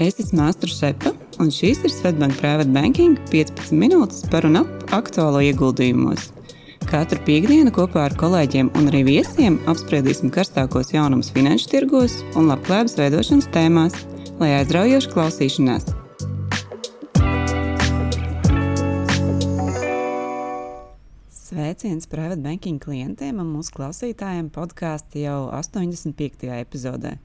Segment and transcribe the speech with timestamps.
[0.00, 1.10] Es esmu Astra Šepa,
[1.44, 6.30] un šīs ir Svetbank Private Banking 15 minūtes par un ap aktuālo ieguldījumos.
[6.88, 12.96] Katru piekdienu kopā ar kolēģiem un arī viesiem apspriedīsim karstākos jaunumus finanšu tirgos un labklājības
[12.96, 13.98] veidošanas tēmās,
[14.40, 15.92] lai aizraujoši klausīšanās.
[21.28, 26.48] Sveiciens private banking klientiem un mūsu klausītājiem podkāstu jau 85.
[26.56, 27.18] epizodē.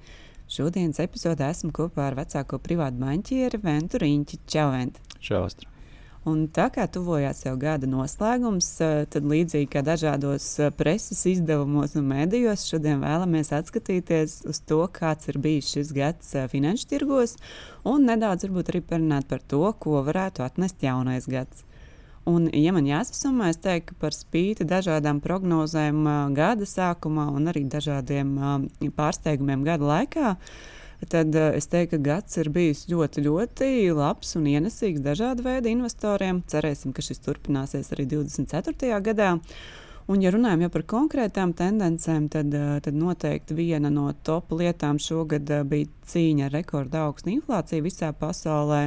[0.55, 4.37] Šodienas epizodē esmu kopā ar vecāko privātu banķieri Ventu Riņķi.
[4.47, 5.01] Čau, Vent!
[5.19, 5.67] Čau, Astra!
[6.25, 11.97] Un tā kā tuvojās jau gada noslēgums, eh, tad līdzīgi kā dažādos eh, preses izdevumos
[11.99, 17.35] un mēdījos, šodien vēlamies atskatīties uz to, kāds ir bijis šis gads eh, finanšu tirgos,
[17.83, 21.67] un nedaudz arī parunāt par to, ko varētu atnest jaunais gads.
[22.25, 27.61] Un, ja man jāsasumā, es teiktu, ka par spīti dažādām prognozēm gada sākumā un arī
[27.69, 28.31] dažādiem
[28.97, 30.31] pārsteigumiem gada laikā,
[31.11, 36.41] tad es teiktu, ka gads ir bijis ļoti, ļoti labs un ienesīgs dažādu veidu investoriem.
[36.49, 38.97] Cerēsim, ka šis turpināsies arī 24.
[39.05, 39.35] gadā.
[40.09, 45.89] Un, ja runājam par konkrētām tendencēm, tad, tad noteikti viena no top lietām šogad bija
[46.09, 48.83] cīņa ar rekordu augstu inflāciju visā pasaulē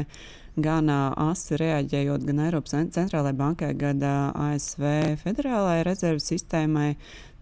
[0.64, 4.84] gan asi reaģējot gan Eiropas centrālajai bankai, gan ASV
[5.23, 6.92] federālajai rezerves sistēmai,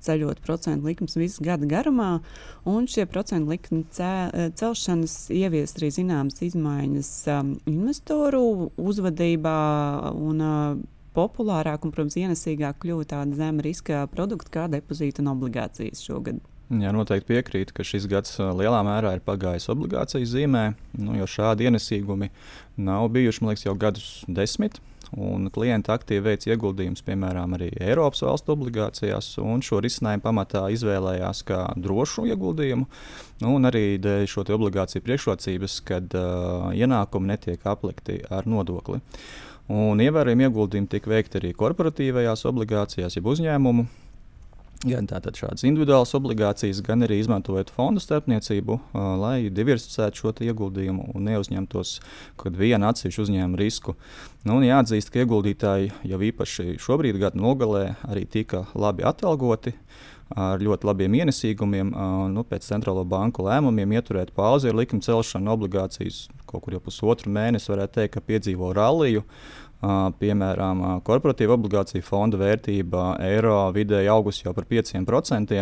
[0.07, 2.21] ceļot procentu likmes visu gadu garumā.
[2.69, 3.85] Un šie procentu likuma
[4.59, 8.45] celšanas ievies arī zināmas izmaiņas um, investoru
[8.77, 9.57] uzvedībā.
[10.15, 10.85] Un, uh,
[11.17, 16.43] populārāk un, protams, ienesīgāk kļuva tāda zema riska produkta kā depozīta un obligācijas šogad.
[16.67, 20.65] Jā, noteikti piekrītu, ka šis gads lielā mērā ir pagājis obligāciju zīmē,
[20.99, 22.33] nu, jo šādi ienesīgumi
[22.83, 24.81] nav bijuši liekas, jau gadus desmit.
[25.55, 31.61] Klienti aktīvi veic ieguldījumus, piemēram, arī Eiropas valstu obligācijās, un šo risinājumu pamatā izvēlējās kā
[31.79, 32.89] drošu ieguldījumu.
[33.45, 38.99] Nu, arī dēļ šo obligāciju priekšrocības, kad uh, ienākumi netiek aplikti ar nodokli.
[39.71, 43.87] Un ievērojami ieguldījumi tika veikti arī korporatīvajās obligācijās, jeb uzņēmumu
[44.85, 48.77] Gan tātad šādas individuālas obligācijas, gan arī izmantojot fondu starpniecību,
[49.23, 51.95] lai diversificētu šo ieguldījumu un neuzņemtos
[52.37, 53.97] kaut vienu atsevišķu uzņēmumu risku.
[54.45, 59.73] Nu, jāatzīst, ka ieguldītāji jau īpaši šobrīd, gada nogalē, arī tika labi atalgoti.
[60.37, 61.93] Ar ļoti labiem ienesīgumiem,
[62.35, 67.31] nu, pēc centrālo banku lēmumiem ieturēt pauzi ar likuma celšanu obligācijas kaut kur jau pusotru
[67.33, 69.23] mēnesi, varētu teikt, ka piedzīvo ralliju.
[69.77, 75.59] Piemēram, korporatīva obligācija fonda vērtība eiro vidēji augus jau par 5%.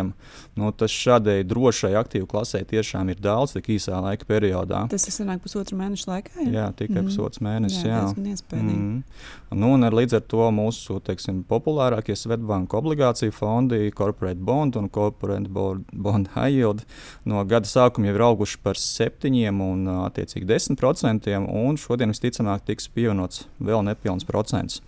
[0.55, 4.85] Nu, tas šādai drošai aktīvu klasē tiešām ir daudz tik īsā laika periodā.
[4.91, 6.37] Tas ir sanāk pusotru mēnešu laikā?
[6.45, 7.09] Jā, jā tikai mm.
[7.09, 7.83] pusotrs mēnesis.
[7.83, 8.37] Jā, jā.
[8.55, 9.03] Mm.
[9.51, 14.87] Nu, un ar līdz ar to mūsu teiksim, populārākie Svetbanka obligāciju fondi, Corporate Bond un
[14.87, 16.85] Corporate Bond High Yield
[17.27, 22.87] no gada sākuma jau ir auguši par 7 un attiecīgi 10%, un šodien visticamāk tiks
[22.95, 24.81] pievienots vēl nepilnīgi nepilns procents.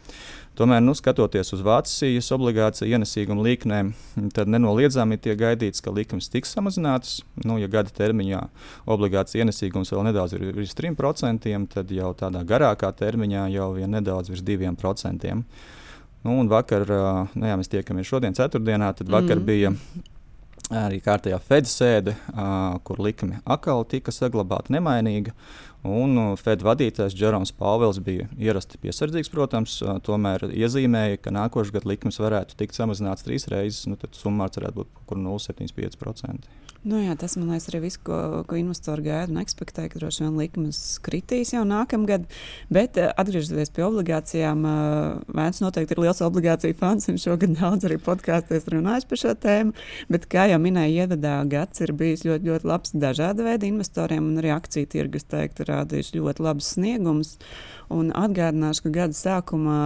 [0.57, 3.91] Tomēr, nu, skatoties uz Vācijas obligāciju ienesīgumu likmēm,
[4.33, 7.19] tad nenoliedzami tiek gaidīts, ka likmes tiks samazinātas.
[7.45, 8.41] Nu, ja gada termiņā
[8.89, 14.33] obligācijas ienesīgums vēl nedaudz ir virs 3%, tad jau tādā garākā termiņā jau ir nedaudz
[14.33, 15.37] virs 2%.
[16.25, 16.89] Nu, un vakar,
[17.37, 19.45] nu, jā, mēs tiekamies šodien, ceturtdienā, tad vakar mm.
[19.45, 19.75] bija
[20.73, 22.17] arī kārtējā Fed sēde,
[22.83, 25.35] kur likme atkal tika saglabāta nemainīga.
[25.85, 31.73] Un uh, Fed vadītājs Džeroms Pāvils bija ierasti piesardzīgs, protams, uh, tomēr iezīmēja, ka nākošais
[31.75, 36.49] gads likmes varētu tikt samazināts trīs reizes, nu, tad summārs varētu būt kaut kur 0,75%.
[36.87, 40.23] Nu jā, tas man liekas arī viss, ko, ko investori gaida un ekspektē, ka droši
[40.23, 42.27] vien likmes kritīs jau nākamgad.
[42.73, 44.65] Bet uh, atgriežoties pie obligācijām,
[45.37, 49.73] Vēns noteikti ir liels obligāciju fans un šogad daudz arī podkāstos runājis par šo tēmu.
[50.11, 54.41] Bet, kā jau minēju, ievadā gads ir bijis ļoti, ļoti labs dažāda veida investoriem un
[54.41, 57.35] arī akciju tirgus teikt, rādījuši ļoti labus sniegumus.
[57.87, 59.81] Atgādināšu, ka gada sākumā,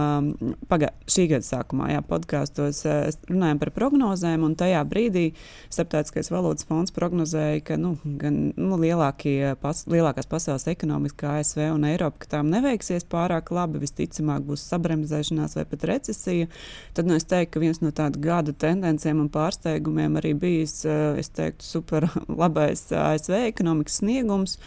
[0.66, 2.80] pagā, šī gada sākumā, jā, podkāstos
[3.28, 5.28] runājām par prognozēm, un tajā brīdī
[5.70, 11.62] Starptautiskais valūtas fonds prognozēja, ka nu, gan nu, lielākie, pas, lielākās pasaules ekonomikas, kā ASV
[11.76, 16.50] un Eiropa, ka tām neveiksies pārāk labi, visticamāk būs sabremzēšanās vai pat recesija.
[16.98, 20.80] Tad nu, es teiktu, ka viens no tādu gada tendencēm un pārsteigumiem arī bijis,
[21.22, 22.08] es teiktu, super
[22.42, 24.58] labais ASV ekonomikas sniegums.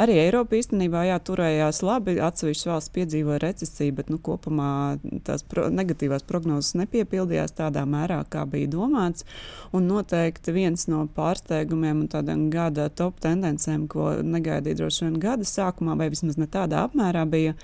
[0.00, 2.16] Arī Eiropa īstenībā jā, turējās labi.
[2.22, 8.42] Atsevišķas valsts piedzīvoja recesiju, bet nu, kopumā tās pro negatīvās prognozes nepiepildījās tādā mērā, kā
[8.50, 9.26] bija domāts.
[9.74, 15.46] Un noteikti viens no pārsteigumiem un tādām gada top tendencēm, ko negaidīja droši vien gada
[15.48, 17.54] sākumā, vai vismaz ne tādā apmērā, bija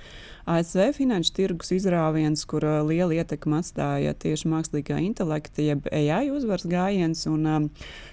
[0.49, 6.65] ASV finanšu tirgus izrāviens, kur uh, liela ietekme atstāja tieši mākslīgā intelekta, jeb AI uzvaras
[6.69, 7.23] gājiens.
[7.29, 7.67] Un, um,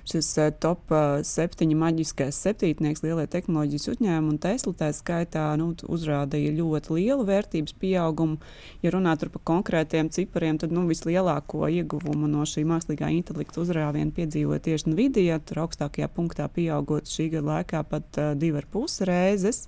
[0.08, 5.70] šis uh, top uh, septiņi maģiskais septītnieks lielie tehnoloģijas uzņēmumi un Tesla tā skaitā nu,
[5.88, 8.36] uzrādīja ļoti lielu vērtības pieaugumu.
[8.84, 14.66] Ja runāt par konkrētiem cipariem, tad nu, vislielāko ieguvumu no šī mākslīgā intelekta uzrāviena piedzīvoja
[14.68, 15.40] tieši Nvidia.
[15.40, 19.64] Tur augstākajā punktā pieaugot šī gada laikā pat uh, divi ar pus reizes.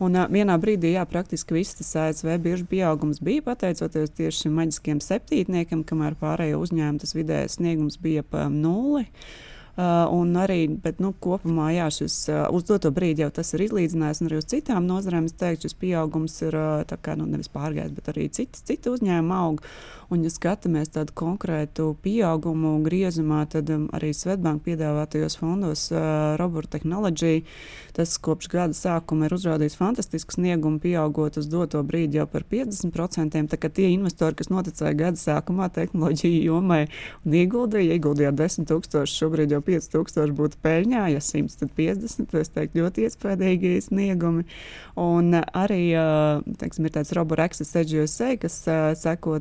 [0.00, 4.56] Un uh, vienā brīdī, jā, praktiski viss tas ASV bieži pieaugums bija pateicoties tieši šim
[4.56, 9.04] maģiskajam septītniekam, kamēr pārējo uzņēmumu tas vidējais sniegums bija pa nulli.
[9.04, 9.49] Uh,
[10.10, 14.22] un arī, bet nu, kopumā, jā, šis uh, uz doto brīdi jau tas ir izlīdzinājis,
[14.22, 17.94] un arī uz citām nozarēm es teiktu, šis pieaugums ir uh, kā, nu, nevis pārgājis,
[17.96, 19.64] bet arī citi, citi uzņēmumi aug.
[20.10, 26.66] Un, ja skatāmies tādu konkrētu pieaugumu griezumā, tad um, arī Svetbanka piedāvātajos fondos uh, Robert
[26.72, 27.44] Technology,
[27.94, 33.38] tas kopš gada sākuma ir uzrādījis fantastisku sniegumu, pieaugot uz doto brīdi jau par 50%.
[33.54, 36.80] Tā kā tie investori, kas noticēja gada sākumā tehnoloģiju jomai
[37.22, 42.36] un ieguldīja, ieguldīja 10 tūkstoši, šobrīd jau 5000 būtu peļņā, ja 100, tad 50.
[42.40, 44.46] Es teiktu, ļoti iespaidīgi sniegumi.
[45.00, 45.82] Un arī
[46.60, 47.62] teiksim, ir tāds robots,
[48.42, 48.60] kas
[49.00, 49.38] seko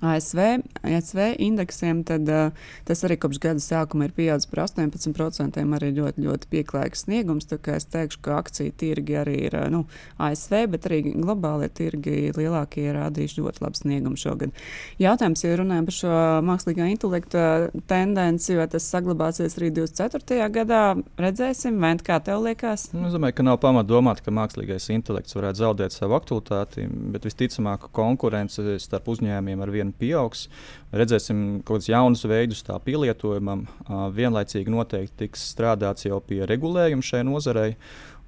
[0.00, 0.40] ASV,
[0.82, 2.54] ASV indeksiem, tad uh,
[2.88, 5.60] tas arī kopš gada sākuma ir pieaudzis par 18%.
[5.80, 7.48] Arī ļoti, ļoti pieklājīgs sniegums.
[7.70, 9.84] Es teikšu, ka akciju tirgi arī ir uh, nu,
[10.20, 14.56] ASV, bet arī globālie tirgi lielākie ir rādījuši ļoti labu sniegumu šogad.
[15.00, 16.14] Jautājums, ja runājam par šo
[16.48, 17.44] mākslīgā intelekta
[17.90, 20.48] tendenci, vai tas saglabāsies arī 24.
[20.56, 20.82] gadā,
[21.20, 22.88] redzēsim, vai kā tev liekas?
[22.94, 27.28] Nu, es domāju, ka nav pamata domāt, ka mākslīgais intelekts varētu zaudēt savu aktualitāti, bet
[27.28, 30.48] visticamāk, konkurence starp uzņēmumiem ar vienu vien pieaugs.
[30.92, 33.66] Redzēsim kaut kādus jaunus veidus tā pielietojumam.
[34.14, 37.76] Vienlaicīgi noteikti tiks strādāts jau pie regulējuma šai nozarei.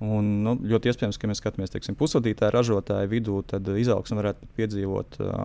[0.03, 5.21] Un, nu, ļoti iespējams, ka mēs skatāmies teiksim, pusvadītāju ražotāju vidū, tad izaugsme varētu piedzīvot
[5.23, 5.37] uh,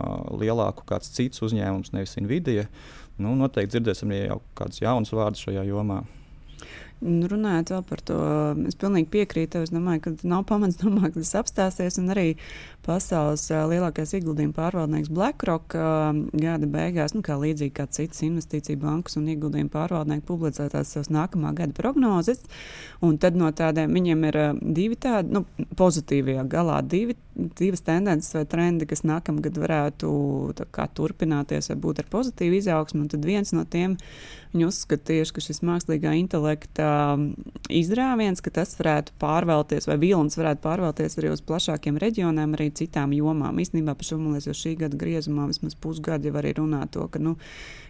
[0.41, 2.65] lielāku kāds cits uzņēmums, nevis Nvidia.
[3.21, 6.01] Nu, noteikti dzirdēsim jau kādus jaunus vārdus šajā jomā.
[6.97, 8.15] Nu, runājot vēl par to,
[8.65, 9.61] es pilnīgi piekrītu.
[9.61, 11.99] Es domāju, ka nav pamats domāt, ka tas apstāsies.
[12.01, 12.31] Un arī
[12.87, 19.29] pasaules lielākais ieguldījuma pārvaldnieks BlackRock gada beigās, nu, kā līdzīgi kā citas investīciju bankas un
[19.29, 22.41] ieguldījuma pārvaldnieki, publicē tās savas nākamā gada prognozes.
[23.05, 25.45] Un tad no tādiem viņiem ir divi tādi nu,
[25.77, 30.09] pozitīvie galā, divi, divas tendences vai trendi, kas nākamgad varētu
[30.73, 33.05] kā, turpināties vai būt ar pozitīvu izaugsmu.
[33.11, 33.97] Tad viens no tiem
[34.57, 36.89] uzskata tieši, ka šis mākslīgā intelekta
[37.69, 43.13] izrāviens, ka tas varētu pārvēlties, vai vilnis varētu pārvēlties arī uz plašākiem reģioniem, arī citām
[43.13, 43.61] jomām.
[43.61, 47.05] Īstenībā par šo man liekas, jau šī gada griezumā vismaz pusgadu jau arī runā to,
[47.11, 47.37] ka nu,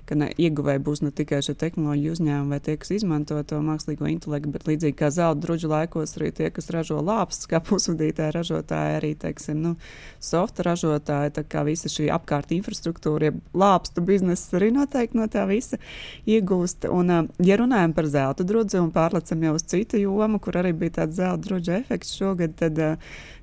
[0.08, 4.08] ka ne, ieguvēji būs ne tikai šie tehnoloģiju uzņēmumi vai tie, kas izmanto to mākslīgo
[4.10, 8.98] intelektu, bet līdzīgi kā zelta druģu laikos, arī tie, kas ražo lāpstus, kā pusvadītāji ražotāji,
[9.02, 9.76] arī teiksim, nu,
[10.24, 15.48] softa ražotāji, tā kā visa šī apkārt infrastruktūra, ja lāpstu biznesa arī noteikti no tā
[15.50, 15.82] visa
[16.30, 16.88] iegūst.
[16.94, 21.02] Un, ja runājam par zelta drudzi un pārlecam jau uz citu jomu, kur arī bija
[21.02, 22.80] tāds zelta druģa efekts šogad, tad,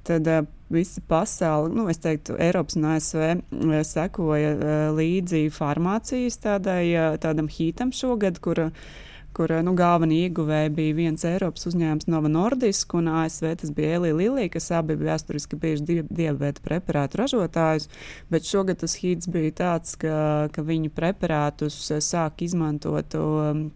[0.05, 0.29] tad
[0.75, 7.17] visa pasaule, nu, es teiktu, Eiropas un ASV eh, sekoja eh, līdzi farmācijas tādai, eh,
[7.23, 8.61] tādam hītam šogad, kur,
[9.37, 14.19] kur nu, galvenie ieguvēji bija viens Eiropas uzņēmums Nova Nordisk un ASV tas bija Elija
[14.19, 17.89] Lilija, kas abi bija vēsturiski bijuši diabēta preparātu ražotājus,
[18.33, 23.19] bet šogad tas hīts bija tāds, ka, ka viņu preparātus sāk izmantot.
[23.21, 23.67] Um,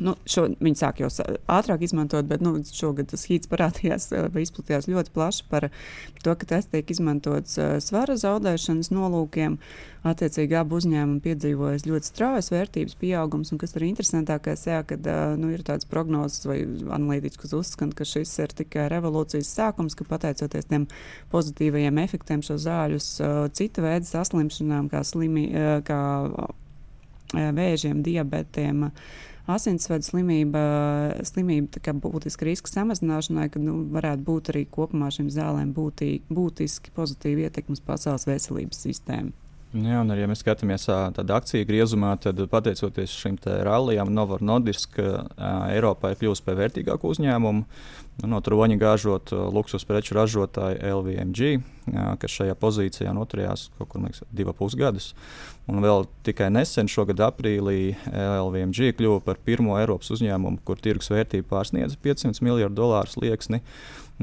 [0.00, 1.08] Nu, šo, viņi sāk jau
[1.52, 5.68] ātrāk izmantot, bet nu, šogad tas hīts parādījās vai izplatījās ļoti plaši par
[6.24, 9.58] to, ka tas tiek izmantots uh, svara zaudēšanas nolūkiem.
[10.08, 15.36] Attiecīgi, abi uzņēmumi piedzīvojas ļoti straujas vērtības pieaugums, un kas ir interesantākais, jā, kad uh,
[15.38, 20.08] nu, ir tāds prognozes vai analītiķis, kas uzskata, ka šis ir tikai revolūcijas sākums, ka
[20.08, 20.88] pateicoties tiem
[21.34, 23.12] pozitīvajiem efektiem šo zāļus
[23.54, 25.46] cita veida saslimšanām, kā, slimi,
[25.86, 26.00] kā
[27.32, 28.88] vēžiem, diabetiem.
[29.50, 30.60] Asinsvadu slimība,
[31.26, 37.48] slimība būtiska riska samazināšanai, ka nu, varētu būt arī kopumā šīm zālēm būtī, būtiski pozitīvi
[37.48, 39.34] ietekmes pasaules veselības sistēmu.
[39.72, 40.84] Jā, un arī, ja mēs skatāmies
[41.16, 47.64] tādā akciju griezumā, tad pateicoties šim rallijam, Novor Nordisk Eiropā ir kļuvusi par vērtīgāku uzņēmumu.
[48.20, 51.54] Nu, no troņa gāžot luksus preču ražotāju LVMG,
[52.20, 55.08] kas šajā pozīcijā noturējās kaut kur liekas, divus pusgadus.
[55.70, 61.48] Un vēl tikai nesen, šogad aprīlī, LVMG kļuva par pirmo Eiropas uzņēmumu, kur tirgus vērtība
[61.54, 63.62] pārsniedza 500 miljardu dolāru slieksni.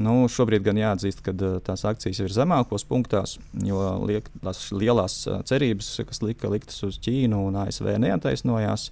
[0.00, 1.32] Nu, šobrīd gan jāatzīst, ka
[1.66, 3.34] tās akcijas ir zemākos punktās,
[3.66, 5.16] jo liek, tās lielās
[5.48, 8.86] cerības, kas lika liktas uz Ķīnu un ASV, neataisnojās.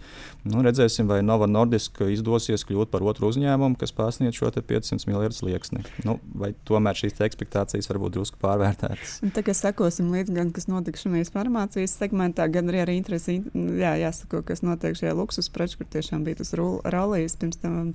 [0.48, 5.36] Nu, redzēsim, vai Nova Nordisk izdosies kļūt par otru uzņēmumu, kas pārsniedz šo 500 miljardu
[5.36, 5.82] slieksni.
[6.06, 9.18] Nu, vai tomēr šīs expectācijas varbūt drusku pārvērtētas?
[9.36, 14.42] Tagad sekosim līdzi gan, kas notiks šajā farmācijas segmentā, gan arī ar interesi, jā, jāsako,
[14.48, 17.94] kas notiek šajā luksus preču, kur tiešām bija tas rallijas pirms tam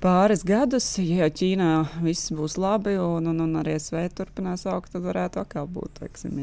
[0.00, 0.86] pāris gadus.
[1.00, 1.70] Ja Ķīnā
[2.04, 6.38] viss būs labi un, un, un arī SV turpinās augt, tad varētu atkal būt teiksim,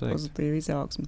[0.00, 1.06] pozitīva izaugsme.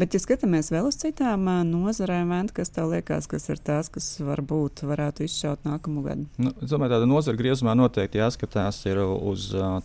[0.00, 4.12] Bet, ja skatāmies vēl uz citām nozarēm, Vent, kas tev liekas, kas ir tās, kas
[4.22, 6.28] varbūt varētu izšaut nākamo gadu?
[6.38, 8.84] Nu, es domāju, tāda nozara griezumā noteikti jāskatās
[9.30, 9.80] uz uh,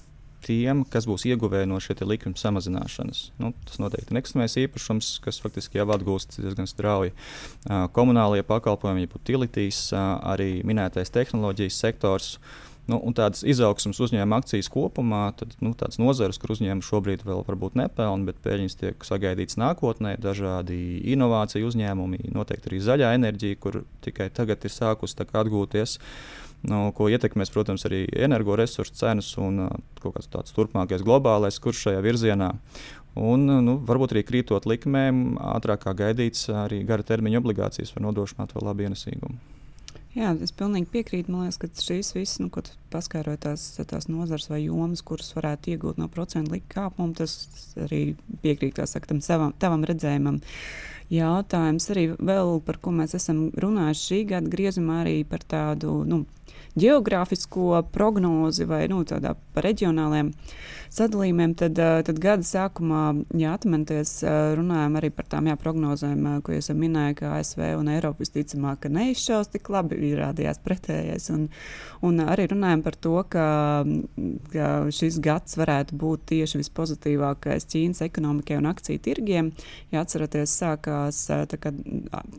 [0.45, 3.29] tiem, kas būs ieguvēji no šī likuma samazināšanas.
[3.41, 7.15] Nu, tas noteikti ir nekustamais īpašums, kas faktiski jau atgūst diezgan strauji.
[7.95, 12.35] Komunālie pakalpojumi, jeb utilities, uh, arī minētais tehnoloģijas sektors.
[12.85, 17.41] Nu, un tādas izaugsmas uzņēmuma akcijas kopumā, tad nu, tādas nozares, kur uzņēmumi šobrīd vēl
[17.47, 20.77] varbūt nepelna, bet peļņas tiek sagaidītas nākotnē, dažādi
[21.15, 25.97] inovāciju uzņēmumi, noteikti arī zaļā enerģija, kur tikai tagad ir sākusi atgūties.
[25.97, 29.65] Uh, nu, ko ietekmēs, protams, arī energoresursu cenas un
[30.01, 32.51] kaut kāds tāds turpmākais globālais kurs šajā virzienā.
[33.15, 38.51] Un, nu, varbūt arī krītot likmēm, ātrāk kā gaidīts, arī gara termiņa obligācijas var nodrošināt
[38.55, 39.38] vēl labu ienesīgumu.
[40.15, 41.31] Jā, es pilnīgi piekrītu.
[41.31, 45.75] Man liekas, ka šīs visas, nu, kad paskaidroju tās, tās nozars vai jomas, kuras varētu
[45.75, 47.35] iegūt no procentu likuma kāpuma, tas
[47.85, 50.41] arī piekrīt saka, tam savam, tavam redzējumam.
[51.13, 56.23] Jautājums arī vēl, par ko mēs esam runājuši šī gada griezumā, arī par tādu nu,
[56.75, 60.31] geogrāfisko prognozi vai nu, par reģionāliem
[60.95, 63.03] sadalījumiem, tad, tad gada sākumā,
[63.39, 64.17] ja atminaties,
[64.59, 69.51] runājām arī par tām jā, prognozēm, ko jūs minējāt, ka ASV un Eiropa visticamāk neizšaus
[69.53, 71.29] tik labi, izrādījās pretējais.
[71.35, 71.47] Un,
[72.05, 73.48] un arī runājām par to, ka,
[74.54, 79.51] ka šis gads varētu būt tieši vispozitīvākais Ķīnas ekonomikai un akciju tirgiem.
[79.94, 81.24] Ja atceraties, sākās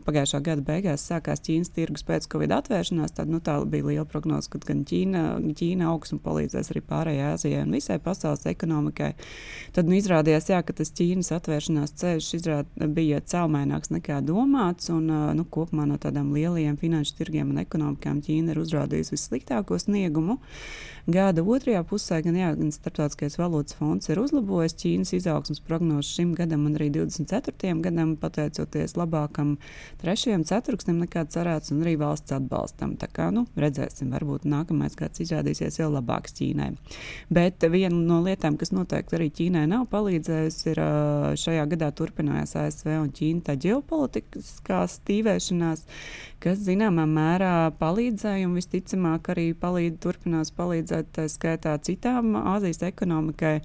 [0.07, 4.51] pagājušā gada beigās sākās Ķīnas tirgus pēc Covid atvēršanās, tad nu, tā bija liela prognoze
[4.53, 5.23] ka gan Ķīna,
[5.57, 9.13] Ķīna augs un palīdzēs arī pārējai Azijai un visai pasaules ekonomikai.
[9.75, 14.91] Tad nu, izrādījās, jā, ka tas Ķīnas atvēršanās ceļš izrād, bija cēlmaināks nekā domāts.
[14.93, 20.36] Un, nu, kopumā no tādām lielajiem finanšu tirgiem un ekonomikām Ķīna ir uzrādījusi vissliktāko sniegumu.
[21.07, 26.33] Gada otrajā pusē gan, jā, gan Startautiskais valūtas fonds ir uzlabojis Ķīnas izaugsmas prognozes šim
[26.35, 27.77] gadam un arī 24.
[27.85, 29.53] gadam, pateicoties labākam
[30.01, 32.97] trešajam ceturksnim nekā cerēts, un arī valsts atbalstam.
[32.99, 36.73] Tā kā nu, redzēsim, varbūt nākamais gads izrādīsies vēl labāks Ķīnai.
[37.31, 40.83] Bet viena no lietām, kas noteikti arī Ķīnai nav palīdzējusi, ir
[41.39, 45.87] šajā gadā turpinājās ASV un Ķīna tā ģeopolitiskā stīvēšanās,
[46.43, 53.61] kas zināmā mērā palīdzēja un visticamāk arī palīd, turpinās palīdzēt, tā skaitā citām Āzijas ekonomikai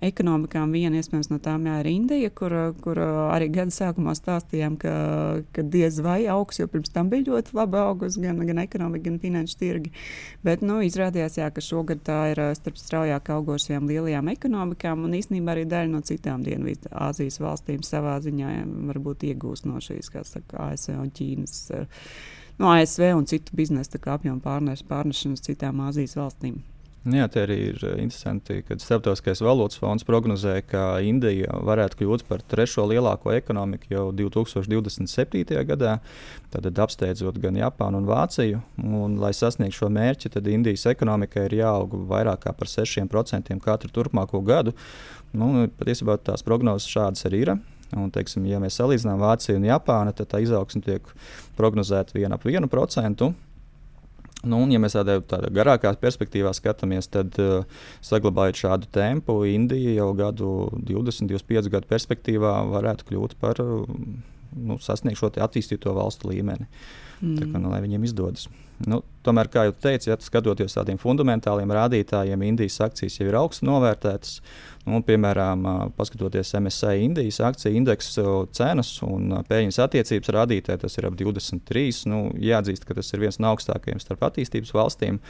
[0.00, 0.72] ekonomikām.
[0.72, 4.94] Viena iespējams no tām jā, ir Indija, kur, kur arī gada sākumā stāstījām, ka,
[5.52, 9.18] ka diez vai augs, jo pirms tam bija ļoti labi augusi gan, gan ekonomika, gan
[9.20, 9.92] finanšu tirgi.
[10.46, 15.54] Bet nu, izrādījās, jā, ka šogad tā ir starp straujāk augošajām lielajām ekonomikām, un īstenībā
[15.54, 18.56] arī daļa no citām Dienvidāzijas valstīm savā ziņā
[18.92, 21.64] varbūt iegūst no šīs, kā saka, ASV un Ķīnas.
[22.60, 26.58] No ASV un citu biznesa apjomu pārnešanas citām Āzijas valstīm.
[27.00, 32.02] Nu jā, tā arī ir eh, interesanti, ka Startautiskais valūtas fonds prognozē, ka Indija varētu
[32.02, 35.56] kļūt par trešo lielāko ekonomiku jau 2027.
[35.70, 35.94] gadā,
[36.52, 38.60] tad apsteidzot gan Japānu un Vāciju.
[38.84, 44.44] Un, lai sasniegtu šo mērķi, tad Indijas ekonomikai ir jāaug vairāk par 6% katru turpmāko
[44.44, 44.76] gadu.
[45.32, 47.56] Nu, patiesībā tās prognozes šādas arī ir.
[47.98, 51.06] Un, teiksim, ja mēs salīdzinām Vāciju un Japānu, tad tā izaugsme tiek
[51.58, 53.30] prognozēta vien ap 1%.
[54.40, 57.66] Nu, un, ja mēs tādā, tādā garākā perspektīvā skatāmies, tad uh,
[58.06, 63.82] saglabājot šādu tempu, Indija jau gadu 20, 25 gadu perspektīvā varētu kļūt par uh,
[64.56, 66.66] nu, sasniegt šo attīstīto valstu līmeni.
[67.20, 67.36] Mm.
[67.36, 68.48] Tā kā, nu, lai viņiem izdodas.
[68.88, 73.66] Nu, tomēr, kā jau teicu, ja skatoties tādiem fundamentāliem rādītājiem, Indijas akcijas jau ir augstu
[73.68, 74.38] novērtētas.
[74.88, 75.66] Nu, piemēram,
[75.98, 82.06] paskatoties MSA Indijas akciju indeksu cenas un peļņas attiecības rādītāji, tas ir ap 23.
[82.08, 85.20] Nu, jāatzīst, ka tas ir viens no augstākajiem starp attīstības valstīm.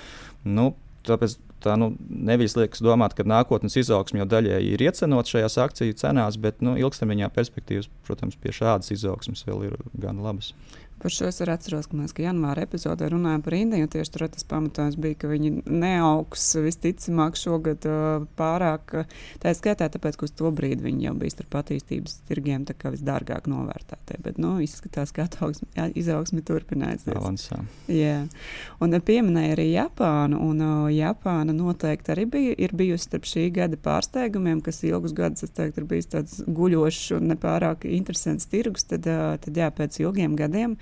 [0.47, 0.71] Nu,
[1.09, 5.97] Tāpēc tā nu, nevis liekas domāt, ka nākotnes izaugsme jau daļēji ir iecenot šajās akciju
[6.01, 10.55] cenās, bet nu, ilgstermiņā perspektīvas, protams, pie šādas izaugsmes vēl ir gan labas.
[11.01, 13.89] Par šo es arī atceros, ka mēs ka janvāra epizodē runājām par Indiju.
[13.95, 18.93] Tieši tur tas pamatojums bija, ka viņi neaugs visticamāk šogad uh, pārāk.
[19.41, 23.49] Tā ir skaitā, tāpēc, ka uz to brīdi viņi jau bija starp attīstības tirgiem visdārgāk
[23.49, 24.19] novērtētie.
[24.27, 27.49] Bet nu, izskatās, ka attaugsme, jā, izaugsme turpināsies.
[27.89, 28.19] Jā.
[28.85, 30.43] Un pieminēja arī Japānu.
[30.51, 35.49] Un, uh, Japāna noteikti arī bija, ir bijusi starp šī gada pārsteigumiem, kas ilgus gadus
[35.49, 38.85] teiktu, ir bijis tāds guļošs un nepārāk interesants tirgus.
[38.93, 40.77] Tad, uh, tad jā, pēc ilgiem gadiem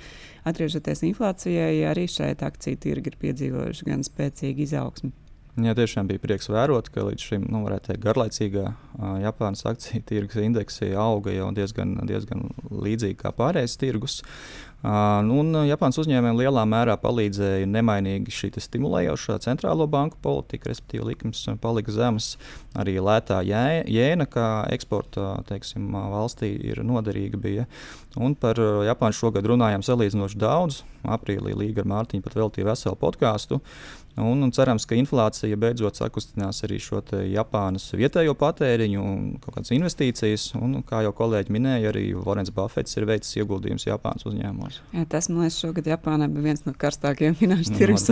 [0.48, 5.12] atgriežoties inflācijai, arī šeit akciju tirgi ir piedzīvojuši gan spēcīgu izaugsmu.
[5.58, 10.38] Jā, tiešām bija prieks vērot, ka līdz šim nu, teikt, garlaicīgā uh, Japānas akciju tirgus
[10.44, 14.20] indeksi auga jau diezgan, diezgan līdzīgi kā pārējais tirgus.
[14.22, 21.40] Uh, un Japānas uzņēmējiem lielā mērā palīdzēja nemainīgi šī stimulējošā centrālo banku politika, respektīvi likums
[21.58, 22.36] palika zemes.
[22.78, 27.42] Arī lētā jēna, kā eksporta teiksim, valstī, ir noderīga.
[27.42, 27.66] Bija.
[28.18, 30.84] Un par Japānu šogad runājām salīdzinoši daudz.
[31.06, 33.60] Aprīlī Līga ar Mārtiņu pat veltīja veselu podkāstu.
[34.18, 36.98] Un, un cerams, ka inflācija beidzot sakustinās arī šo
[37.28, 40.48] Japānas vietējo patēriņu un kādas investīcijas.
[40.58, 44.80] Un, kā jau kolēģi minēja, arī Vorens Buffets ir veicis ieguldījumus Japānas uzņēmumos.
[44.96, 48.08] Jā, tas, man liekas, šogad Japānā bija viens no karstākajiem finanšu Nu, tirgus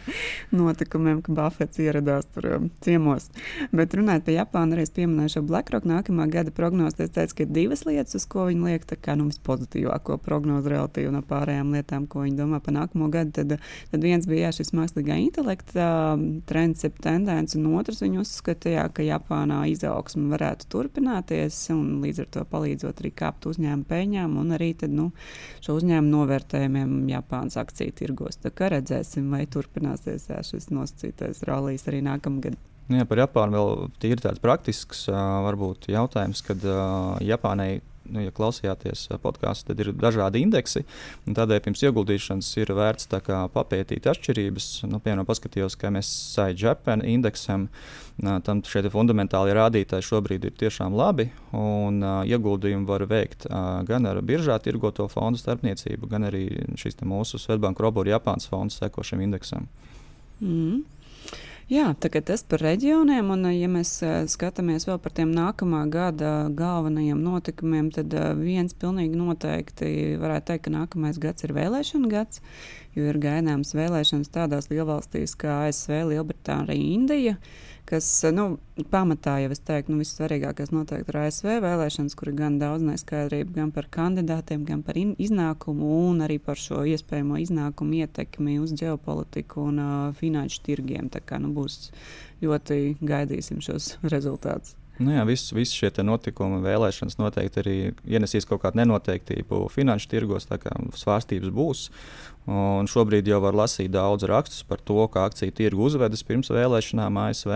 [0.60, 3.28] notikumiem, ka Buffets ieradās tur um, ciemos.
[3.76, 7.04] Bet runājot par Japānu, arī pieminēju šo BlackRock nākamā gada prognozi.
[7.04, 10.72] Es teicu, ka ir divas lietas, uz ko viņi liek tā kā nu, vispozitīvāko prognozi
[10.72, 13.36] relatīvi no pārējām lietām, ko viņi domā par nākamo gadu.
[13.36, 13.56] Tad,
[13.92, 18.88] tad viens bija jā, šis mākslīgais mākslīgā intelekta trends, ir tendence, un otrs viņa uzskatīja,
[18.92, 24.52] ka Japānā izaugsme varētu turpināties, un līdz ar to palīdzot arī kāpt uzņēmumu peļņām un
[24.52, 25.10] arī tad, nu,
[25.60, 28.38] šo uzņēmumu novērtējumiem Japānas akciju tirgos.
[28.40, 32.58] Tā kā redzēsim, vai turpināsies jā, šis nosacītais rallijas arī nākamgad.
[32.90, 36.64] Nu jā, par Japānu vēl tīri tāds praktisks varbūt jautājums, kad
[37.22, 37.80] Japānai
[38.12, 40.84] nu, ja klausījāties podkāstu, tad ir dažādi indeksi.
[41.26, 44.68] Tādēļ pirms ieguldīšanas ir vērts kā, papētīt atšķirības.
[44.90, 47.68] Nu, piemēram, paskatījos, kā mēs SAI Japan indeksam.
[48.20, 51.30] Tam šie fundamentāli rādītāji šobrīd ir tiešām labi.
[51.56, 56.44] Un, uh, ieguldījumu var veikt uh, gan ar biržā tirgoto fondu starpniecību, gan arī
[56.80, 59.70] šīs mūsu Svetbanka Robora Japānas fonds sekošam indeksam.
[60.40, 60.82] Mm.
[61.70, 63.92] Jā, tas par reģioniem, un ja mēs
[64.32, 70.72] skatāmies vēl par tiem nākamā gada galvenajiem notikumiem, tad viens pilnīgi noteikti varētu teikt, ka
[70.74, 72.42] nākamais gads ir vēlēšana gads,
[72.98, 77.36] jo ir gaidāmas vēlēšanas tādās lielvalstīs kā ASV, Lielbritānija, Indija
[77.90, 78.44] kas nu,
[78.92, 83.56] pamatā jau es teiktu, nu, vissvarīgākais noteikti ir ASV vēlēšanas, kur ir gan daudz neskaidrību
[83.58, 89.66] gan par kandidātiem, gan par iznākumu, un arī par šo iespējamo iznākumu ietekmi uz ģeopolitiku
[89.72, 91.10] un uh, finanšu tirgiem.
[91.12, 91.90] Tā kā nu, būs
[92.44, 94.76] ļoti gaidīsim šos rezultātus.
[95.00, 100.44] Nu jā, visi vis šie notikumi, vēlēšanas noteikti arī ienesīs kaut kādu nenoteiktību finanšu tirgos,
[100.50, 101.86] tā kā svārstības būs.
[102.50, 107.18] Un šobrīd jau var lasīt daudz rakstus par to, kā akciju tirgu uzvedas pirms vēlēšanām
[107.28, 107.52] ASV.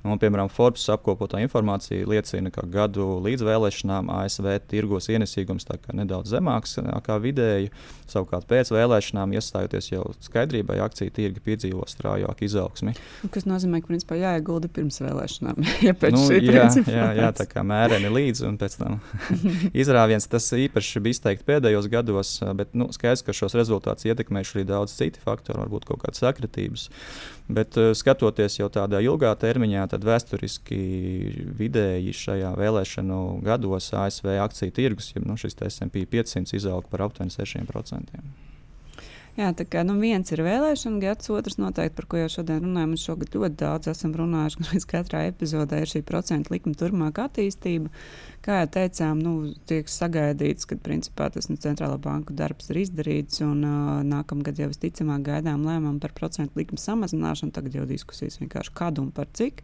[0.00, 6.78] Nu, piemēram, Forbes apkopotā informācija liecina, ka gadu līdz vēlēšanām ASV tirgos ienesīgums nedaudz zemāks
[6.80, 7.68] nekā vidēji.
[8.08, 12.94] Savukārt pēc vēlēšanām, iestājoties jau skaidrībai, akciju tirgi piedzīvo strauju izaugsmi.
[13.34, 15.60] Tas nozīmē, ka principā jāiegulda pirms vēlēšanām.
[15.86, 18.98] ja nu, jā, jā, jā, tā kā mēreni līdzi un pēc tam
[19.84, 20.30] izrāviens.
[20.32, 24.66] Tas īpaši bija izteikti pēdējos gados, bet nu, skaidrs, ka šos rezultātus ietekmē ietekmējuši arī
[24.68, 26.88] daudz citu faktoru, varbūt kaut kādas sakritības.
[27.50, 30.80] Bet uh, skatoties jau tādā ilgā termiņā, tad vēsturiski
[31.58, 37.30] vidēji šajā vēlēšanu gados ASV akciju tirgus, ja nu, šis SP 500 izauga par aptuveni
[37.34, 38.22] 6%.
[39.38, 42.96] Jā, tā kā nu, viens ir vēlēšana gads, otrs noteikti, par ko jau šodien runājam,
[42.96, 47.92] un šogad ļoti daudz esam runājuši, ka katrā epizodē ir šī procentu likuma turpmāka attīstība.
[48.40, 49.32] Kā jau teicām, nu,
[49.68, 54.70] tiek sagaidīts, ka principā tas nu, centrālā banka darbs ir izdarīts, un uh, nākamgad jau
[54.70, 57.52] visticamāk gaidām lēmumu par procentu likumu samazināšanu.
[57.52, 59.60] Tagad jau diskusijas vienkārši kad un par cik.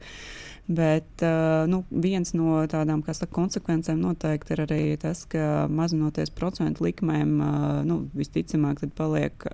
[0.68, 6.84] Bet uh, nu, viens no tādām saka, konsekvencēm noteikti ir arī tas, ka mazinoties procentu
[6.84, 9.48] likmēm, uh, nu, visticamāk, paliek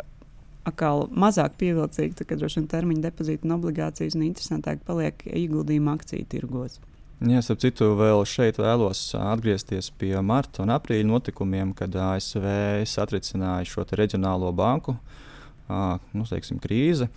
[0.67, 6.27] atkal mazāk pievilcīgi, tad, droši vien termiņa depozīti un obligācijas un interesantāk paliek ieguldījuma akciju
[6.35, 6.83] tirgos.
[7.23, 12.47] Jā, ap citu, vēl šeit vēlos atgriezties pie marta un aprīļa notikumiem, kad ASV
[12.91, 14.97] satricināja šo reģionālo banku
[16.13, 17.09] nu, teiksim, krīzi.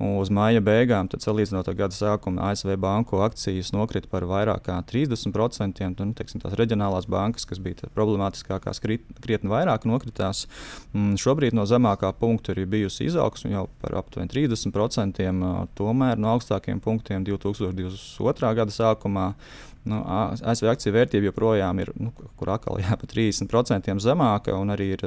[0.00, 4.78] Uz māja beigām, tad, salīdzinot ar gada sākumu, ASV banku akcijas nokrita par vairāk kā
[4.88, 5.76] 30%.
[5.78, 10.46] Tad, nu, teiksim, tās reģionālās bankas, kas bija problemātiskākās, krietni vairāk nokritās.
[10.90, 15.28] Mm, šobrīd no zemākā punkta ir bijusi izaugsme jau par aptuveni 30%,
[15.78, 18.56] tomēr no augstākiem punktiem 2022.
[18.58, 19.28] gada sākumā.
[19.86, 24.92] Nu, ASV akciju vērtība joprojām ir, nu, kur atkal jā, pa 30% zemāka un arī
[24.96, 25.06] ir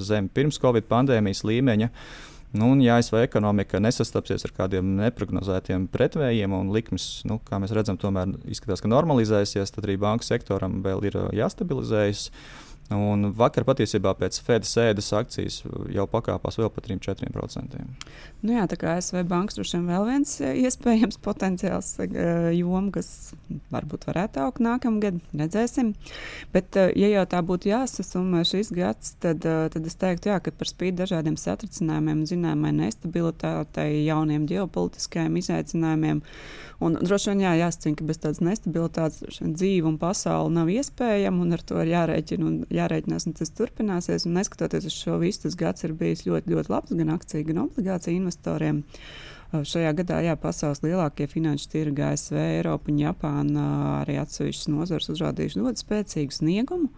[0.00, 1.90] zem pirms Covid pandēmijas līmeņa.
[1.92, 7.58] Uh, Nu, un, ja ASV ekonomika nesastapsies ar kādiem neparedzētiem pretvējiem un likmes, nu, kā
[7.58, 12.28] mēs redzam, tomēr izskatās, ka normalizēsies, tad arī banku sektoram vēl ir jāstabilizējas.
[12.92, 17.78] Un vakar patiesībā pēc Fed sēdes akcijas jau pakāpās vēl par 3-4%.
[18.44, 22.90] Nu jā, tā kā ASV bankas droši vien vēl viens e, iespējams potenciāls uh, joma,
[22.92, 23.08] kas
[23.72, 25.94] varbūt varētu augt nākamgad, redzēsim.
[26.52, 30.52] Bet, uh, ja jau tā būtu jāsasumē šis gads, tad, tad es teiktu, jā, ka
[30.52, 36.20] par spīti dažādiem satricinājumiem, zināmai nestabilitātei, jauniem ģeopolitiskajiem izaicinājumiem,
[36.84, 41.56] un droši vien jā, jāsacina, ka bez tādas nestabilitātes dzīve un pasaule nav iespējama, un
[41.56, 44.26] ar to ir jārēķina jārēķinās, un tas turpināsies.
[44.28, 47.62] Un neskatoties uz šo visu, tas gads ir bijis ļoti, ļoti labs gan akciju, gan
[47.68, 48.82] obligāciju investoriem.
[49.54, 53.66] Šajā gadā jā, pasaules lielākie finanšu tirgi, ASV, Eiropa un Japāna
[54.00, 56.90] arī atsevišķas nozares uzrādījuši ļoti spēcīgu sniegumu.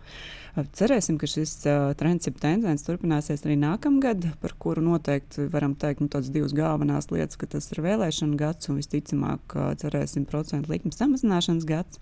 [0.57, 6.01] Cerēsim, ka šis uh, trends, jeb tendence turpināsies arī nākamgad, par kuru noteikti varam teikt
[6.01, 10.97] nu, tādas divas galvenās lietas, ka tas ir vēlēšana gads un visticamāk cerēsim procentu likmes
[11.03, 12.01] samazināšanas gads.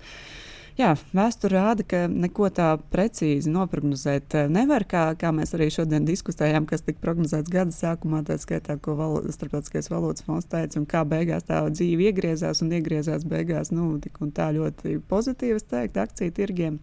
[0.74, 4.82] Jā, vēsture rāda, ka neko tā precīzi noprognozēt eh, nevar.
[4.90, 9.20] Kā, kā mēs arī šodien diskutējām, kas tika prognozēts gada sākumā, tā skaitā, ko valo,
[9.30, 14.18] Starptautiskais valūtas fonds teica, un kā beigās tā dzīve iegriezās un iegriezās beigās nu, tik
[14.18, 16.82] un tā ļoti pozitīvi, teikt, akciju tirgiem.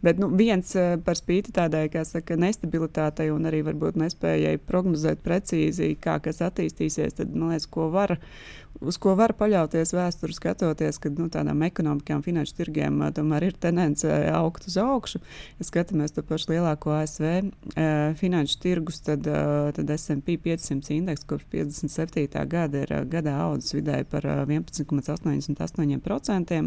[0.00, 5.20] Bet nu, viens eh, par spīti tādai, kā saka, nestabilitātei un arī varbūt nespējai prognozēt
[5.20, 8.16] precīzi, kā kas attīstīsies, tad, man liekas, ko var
[8.80, 14.08] uz ko var paļauties vēsturē, skatoties, ka nu, tādām ekonomikām, finanšu tirgiem tomēr ir tendence
[14.32, 15.18] augt uz augšu.
[15.60, 17.38] Ja skatāmies to pašu lielāko ASV e,
[18.20, 19.28] finanšu tirgus, tad, e,
[19.76, 22.46] tad SP 500 indeks kopš 57.
[22.50, 26.62] gada ir gadā audzis vidēji par 11,88%.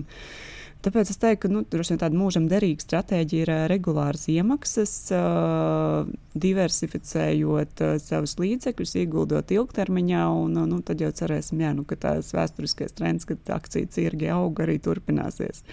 [0.79, 6.07] Tāpēc es teiktu, ka nu, tāda mūžam derīga stratēģija ir regulāras iemaksas, uh,
[6.39, 12.31] diversificējot uh, savus līdzekļus, ieguldot ilgtermiņā, un nu, tad jau cerēsim, jā, nu, ka tās
[12.31, 15.65] vēsturiskais trends, kad akciju cirgi aug, arī turpināsies.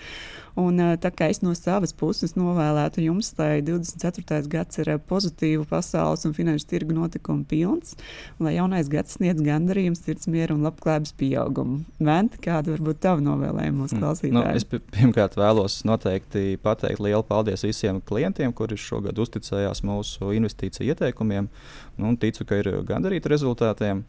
[0.56, 4.38] Un, tā kā es no savas puses novēlētu jums, lai 24.
[4.48, 7.92] gads ir pozitīvu pasaules un finanšu tirgu notikumu pilns,
[8.38, 11.82] un lai jaunais gads sniedz gandarījumu, sirdsmieru un labklājības pieaugumu.
[12.00, 14.38] Venti, kāda varbūt tava novēlējuma mūsu klausītājiem?
[14.38, 20.94] Nu, es pirmkārt vēlos noteikti pateikt lielu paldies visiem klientiem, kuri šogad uzticējās mūsu investīciju
[20.94, 21.50] ieteikumiem.
[22.00, 24.06] Nu, ticu, ka ir gandarīti rezultātiem.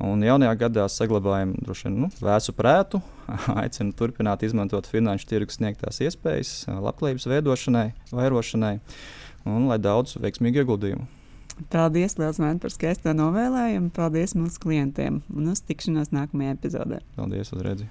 [0.00, 3.02] Un jaunajā gadā saglabājam vien, nu, vēsu prātu,
[3.60, 8.76] aicinu turpināt izmantot finanšu tirgus sniegtās iespējas, labklājības veidošanai, vairošanai
[9.50, 11.08] un lai daudz veiksmīgu ieguldījumu.
[11.68, 13.92] Paldies, Lielas Mēnesis, par skaisto novēlējumu.
[13.92, 17.04] Paldies mūsu klientiem un uz tikšanos nākamajā epizodē.
[17.18, 17.90] Paldies, uz redzi!